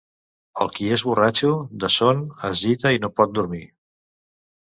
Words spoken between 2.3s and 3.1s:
es gita i